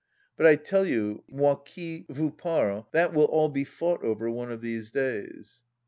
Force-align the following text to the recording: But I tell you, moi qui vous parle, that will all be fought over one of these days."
But 0.35 0.47
I 0.47 0.55
tell 0.55 0.83
you, 0.83 1.23
moi 1.29 1.53
qui 1.57 2.07
vous 2.09 2.31
parle, 2.31 2.85
that 2.91 3.13
will 3.13 3.25
all 3.25 3.49
be 3.49 3.63
fought 3.63 4.03
over 4.03 4.31
one 4.31 4.51
of 4.51 4.59
these 4.61 4.89
days." 4.89 5.61